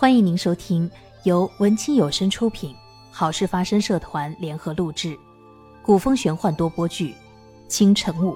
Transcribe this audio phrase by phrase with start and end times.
[0.00, 0.88] 欢迎您收听
[1.24, 2.72] 由文清有声出品、
[3.10, 5.18] 好事发生社团联合录制、
[5.82, 7.10] 古风玄幻多播剧
[7.66, 8.30] 《清晨雾》，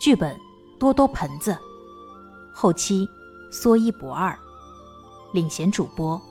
[0.00, 0.38] 剧本
[0.78, 1.58] 多多盆子，
[2.54, 3.08] 后期
[3.50, 4.38] 说一不二，
[5.32, 6.22] 领衔主播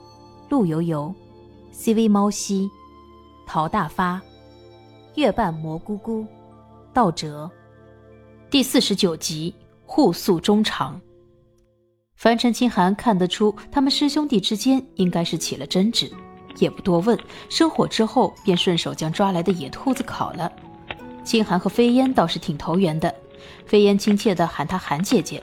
[0.48, 1.14] 陆游游、
[1.70, 2.70] CV 猫西、
[3.46, 4.18] 陶大发、
[5.16, 6.26] 月半蘑菇菇、
[6.94, 7.50] 道哲。
[8.48, 9.54] 第四十九集
[9.84, 10.98] 互诉衷肠。
[12.16, 16.10] 樊城清寒看得出，他们师兄弟之间应该是起了争执，
[16.58, 17.18] 也不多问。
[17.50, 20.50] 生火之后，便顺手将抓来的野兔子烤了。
[21.22, 23.14] 清寒和飞烟倒是挺投缘的，
[23.66, 25.42] 飞烟亲切地喊他韩姐姐。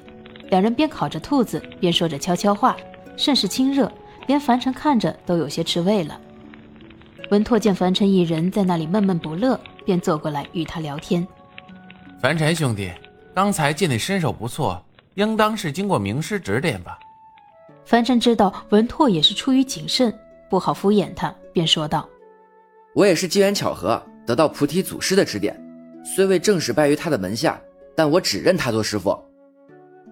[0.50, 2.76] 两人边烤着兔子，边说着悄悄话，
[3.16, 3.92] 甚是亲热，
[4.26, 6.20] 连樊城看着都有些吃味了。
[7.30, 11.26] 文拓见樊城一人在那里闷闷不乐，便坐过来与他聊天。
[12.20, 12.92] 樊尘兄弟，
[13.36, 14.84] 刚才见你身手不错。
[15.16, 17.00] 应当是经过名师指点吧。
[17.86, 20.14] 樊城知道文拓也是出于谨慎，
[20.50, 22.08] 不好敷衍他，便说道
[22.96, 25.60] ：“我也是机缘巧合得到菩提祖师的指点，
[26.04, 27.60] 虽未正式拜于他的门下，
[27.96, 29.18] 但我只认他做师傅。”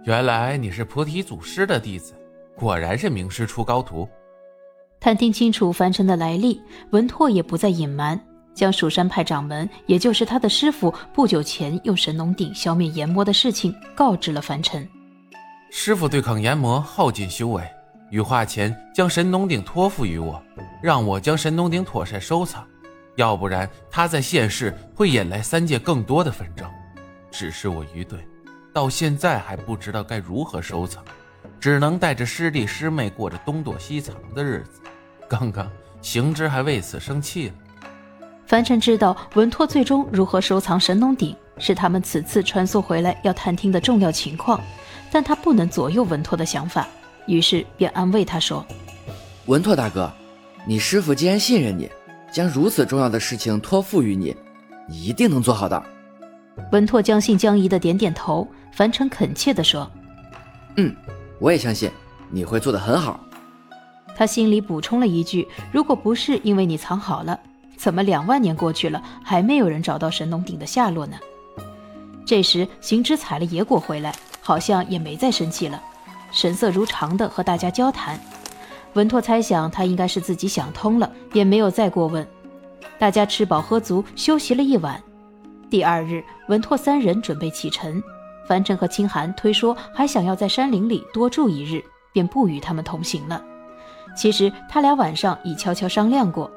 [0.04, 2.14] 原来你是菩提祖师的弟子，
[2.56, 4.08] 果然是名师出高徒。
[5.00, 6.62] 探听清楚樊城的来历，
[6.92, 8.20] 文拓也不再隐瞒，
[8.54, 14.88] 将蜀山派掌门，也就是他的师傅，不久前用神农鼎消灭炎魔的事情告知了凡尘。
[15.70, 17.66] 师傅对抗炎魔耗尽修为，
[18.10, 20.42] 羽化前将神农鼎托付于我，
[20.84, 22.68] 让我将神农鼎妥善收藏，
[23.16, 26.70] 要不然他在现世会引来三界更多的纷争。
[27.32, 28.22] 只是我愚钝，
[28.74, 31.02] 到现在还不知道该如何收藏，
[31.58, 34.82] 只能带着师弟师妹过着东躲西藏的日子。
[35.30, 37.56] 刚刚行之还为此生气了。
[38.52, 44.60] 樊城知道文拓最终如何收藏神农鼎，是他们此次穿梭回来要探听的重要情况。
[45.10, 46.86] 但他不能左右文拓的想法，
[47.28, 48.66] 于是便安慰他说
[49.48, 50.12] ：“文拓大哥，
[50.66, 51.90] 你师傅既然信任你，
[52.30, 54.36] 将如此重要的事情托付于你，
[54.86, 55.82] 你一定能做好的。”
[56.74, 59.90] 文拓将信将疑的点点头，凡尘恳切地说
[60.76, 60.94] ：“嗯，
[61.40, 61.90] 我也相信
[62.30, 63.18] 你会做得很好。”
[64.14, 67.40] 他心里补充了一句：“如果不是因为你藏好了，
[67.82, 71.18] 怎么两万年过去了，还没有人找到神农鼎的下落呢？”
[72.26, 74.14] 这时，行知采了野果回来。
[74.44, 75.80] 好像也没再生气了，
[76.32, 78.20] 神色如常的和大家交谈。
[78.94, 82.28] 文拓猜想他应该是自己想通了，也没有再过问。
[82.98, 85.02] 大家吃饱喝足，休息了一晚。
[85.70, 88.02] 第二日，文拓三人准备启程，
[88.48, 91.80] 樊城和清寒推说还想要在山林里多住一日，
[92.12, 93.42] 便不与他们同行了。
[94.18, 96.52] 其实他俩晚上已悄悄商量过，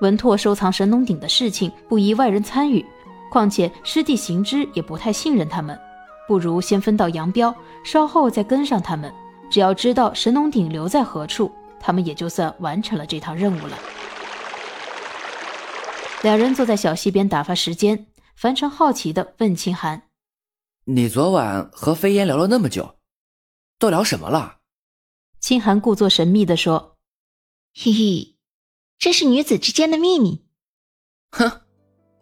[0.00, 2.84] 文拓收藏神农鼎的事情不宜外人参与，
[3.30, 5.78] 况且师弟行之也不太信任他们。
[6.26, 9.12] 不如先分道扬镳，稍后再跟上他们。
[9.50, 11.50] 只要知道神农鼎留在何处，
[11.80, 13.76] 他们也就算完成了这趟任务了。
[16.22, 18.06] 两人坐在小溪边打发时间。
[18.36, 20.04] 樊城好奇地问清寒
[20.86, 22.96] ：“你昨晚和飞烟聊了那么久，
[23.78, 24.60] 都聊什么了？”
[25.38, 26.96] 清寒故作神秘地说
[27.78, 28.36] ：“嘿嘿，
[29.00, 30.44] 这是女子之间的秘密。”
[31.32, 31.50] 哼，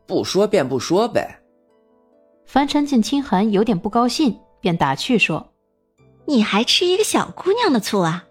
[0.06, 1.42] 不说便不说呗。
[2.46, 5.52] 凡尘见清寒有点不高兴，便打趣说
[6.24, 8.24] ：“你还吃一个小姑娘的醋啊？”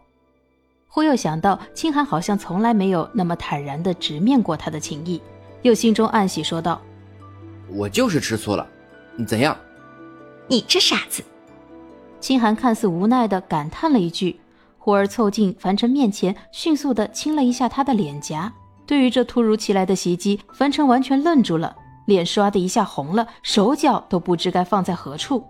[0.88, 5.22] 忽又想到清寒好像从来没有那么坦然的直面过他的情意，
[5.62, 6.80] 又心中暗喜，说道
[7.70, 8.66] ：“我就是吃醋了，
[9.16, 9.56] 你怎样？”
[10.48, 11.22] 你这傻子！
[12.20, 14.38] 清寒看似无奈的感叹了一句，
[14.84, 18.52] 忽而凑近樊城面前，迅速的亲了一下他的脸颊。
[18.84, 21.74] 对于这突如其来的袭击，樊城完全愣住了，
[22.04, 25.42] 脸唰的一下红了，手脚都不知该放在何处。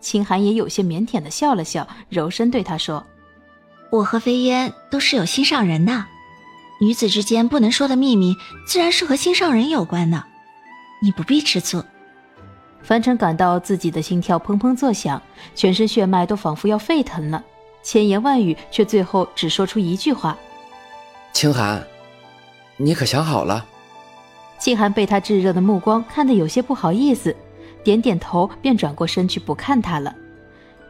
[0.00, 3.04] 清寒也有些腼腆的笑了笑，柔声对他说
[3.92, 6.06] ：“我和飞烟都是有心上人的，
[6.80, 8.34] 女子之间不能说的秘密，
[8.66, 10.24] 自然是和心上人有关的。
[11.02, 11.84] 你不必吃醋。”
[12.82, 15.20] 樊城感到自己的心跳砰砰作响，
[15.54, 17.44] 全身血脉都仿佛要沸腾了，
[17.82, 20.36] 千言万语却最后只说出一句话
[21.32, 21.84] ：“清寒。”
[22.78, 23.64] 你可想好了？
[24.58, 27.34] 清寒被他炙热的目光看得有些不好意思，
[27.84, 30.14] 点点头，便转过身去不看他了。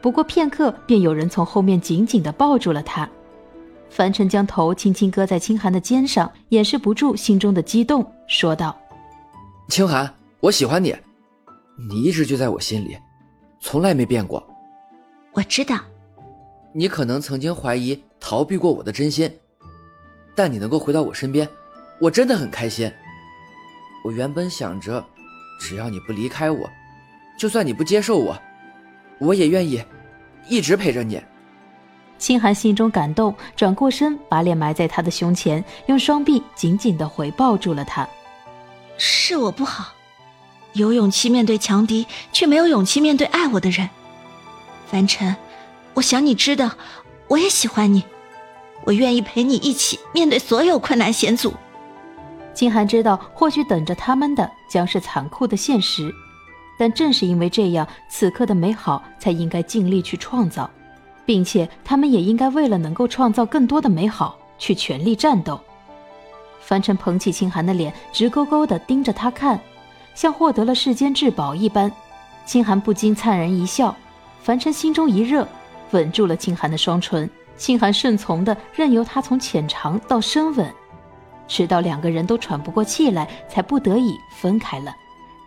[0.01, 3.09] 不过片刻，便有人从后面紧紧地抱住了他。
[3.89, 8.75] 凡尘将头轻轻搁在清寒的肩上，掩饰不住心中的激动，说道
[9.69, 10.95] ：“清寒，我喜欢你，
[11.89, 12.97] 你一直就在我心里，
[13.59, 14.43] 从来没变过。
[15.31, 15.77] 我知道，
[16.73, 19.31] 你可能曾经怀疑、逃避过我的真心，
[20.35, 21.47] 但你能够回到我身边。”
[22.01, 22.91] 我真的很开心。
[24.03, 25.05] 我原本想着，
[25.59, 26.69] 只要你不离开我，
[27.37, 28.37] 就算你不接受我，
[29.19, 29.81] 我也愿意
[30.49, 31.21] 一直陪着你。
[32.17, 38.05] 清寒心中感动，转过身，把脸埋在他的胸前，用双臂紧紧的回抱住了他。
[38.97, 39.93] 是我不好，
[40.73, 43.89] 有勇气面对强敌，却没有勇气面对爱我的人。
[44.87, 45.33] 凡尘，
[45.93, 46.71] 我想你知道，
[47.27, 48.03] 我也喜欢你，
[48.85, 51.53] 我愿意陪你一起面对所有困难险阻。
[52.53, 56.13] 清寒知道，或许等着他们的将是残酷的现实，
[56.77, 60.69] 但正是因为这样，此刻的美好才应该尽力去创造。
[61.25, 65.57] 并且他们也应该为了能够创造更多的美好，去全力战斗。
[66.59, 69.57] 凡尘捧起清寒的脸，直勾勾地盯着他看，
[70.13, 71.91] 像获得了世间至宝一般。
[72.45, 73.95] 清寒不禁灿然一笑，
[74.41, 75.47] 凡尘心中一热，
[75.91, 77.29] 吻住了清寒的双唇。
[77.55, 80.73] 清寒顺从的任由他从浅尝到深吻，
[81.47, 84.93] 直到两个人都喘不过气来，才不得已分开了。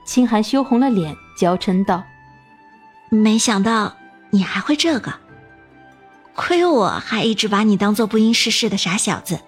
[0.04, 2.04] 清寒羞红了脸，娇嗔道
[3.10, 3.92] ：“没想到
[4.30, 5.12] 你还会这个。”
[6.36, 9.40] 亏我还一直把你当做不谙世事的傻小子，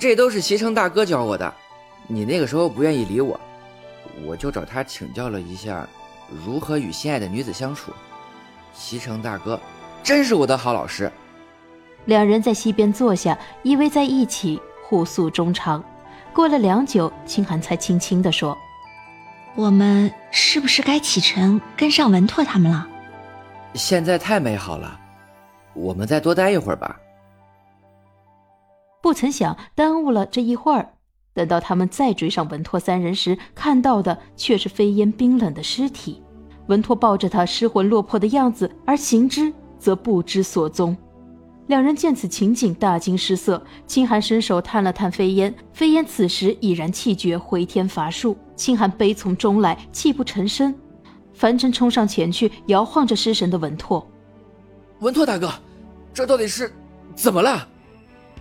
[0.00, 1.54] 这都是齐城大哥教我的。
[2.08, 3.38] 你那个时候不愿意理我，
[4.24, 5.86] 我就找他请教了一下
[6.44, 7.92] 如何与心爱的女子相处。
[8.74, 9.60] 西城大哥
[10.02, 11.10] 真是我的好老师。
[12.06, 15.82] 两人在溪边坐下，依偎在一起，互诉衷肠。
[16.32, 18.56] 过了良久，清寒才轻轻地说
[19.54, 22.88] ：“我们是不是该启程跟上文拓他们了？”
[23.74, 24.98] 现在太美好了。
[25.74, 26.98] 我们再多待一会儿吧。
[29.00, 30.90] 不曾想耽误了这一会儿，
[31.34, 36.22] 等到他们再追上文拓三人时，看到的却是飞烟冰冷的尸体。
[36.66, 39.52] 文拓抱着他失魂落魄的样子，而行之
[39.82, 40.96] 则不知所踪。
[41.66, 43.60] 两人见此情景，大惊失色。
[43.84, 48.36] 清寒伸手探了探飞烟，飞烟此时已然气绝，回天乏术。
[48.54, 50.72] 清寒悲从中来，泣不成声。
[51.34, 54.06] 凡尘冲上前去，摇晃着失神的文拓。
[55.00, 55.52] 文拓大哥，
[56.14, 56.72] 这到底是
[57.16, 57.66] 怎么了？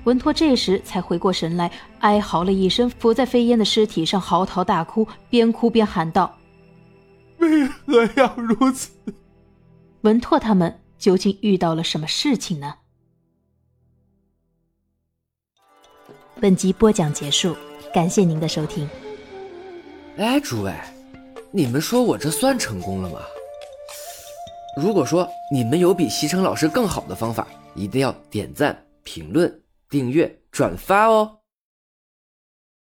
[0.03, 6.37] 文拓这时才回过神来，哀嚎了一声，伏在飞烟的尸体上嚎啕大哭，边哭边喊道
[7.37, 8.89] ：“为何要如此？”
[10.01, 12.75] 文拓他们究竟遇到了什么事情呢？
[16.39, 17.57] 本集播讲结束，
[17.91, 18.87] 感谢您的收听。
[20.17, 20.71] 哎，诸位，
[21.49, 23.19] 你们说我这算成功了吗？
[24.77, 31.40] 如果说你们有比西城老师更好的方法，一定要点赞、评论、订阅、转发哦。